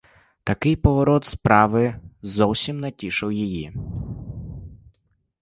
[0.43, 3.73] Такий поворот справи зовсім не тішив її.